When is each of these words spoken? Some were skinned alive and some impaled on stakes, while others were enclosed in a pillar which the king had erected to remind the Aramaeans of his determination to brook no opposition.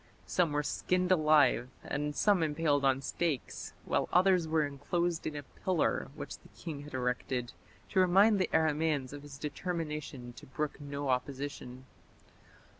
Some 0.25 0.51
were 0.51 0.63
skinned 0.63 1.11
alive 1.11 1.69
and 1.83 2.15
some 2.15 2.41
impaled 2.41 2.83
on 2.83 3.03
stakes, 3.03 3.73
while 3.85 4.09
others 4.11 4.47
were 4.47 4.65
enclosed 4.65 5.27
in 5.27 5.35
a 5.35 5.43
pillar 5.43 6.09
which 6.15 6.39
the 6.39 6.49
king 6.57 6.81
had 6.81 6.95
erected 6.95 7.53
to 7.89 7.99
remind 7.99 8.39
the 8.39 8.49
Aramaeans 8.51 9.13
of 9.13 9.21
his 9.21 9.37
determination 9.37 10.33
to 10.37 10.47
brook 10.47 10.81
no 10.81 11.09
opposition. 11.09 11.85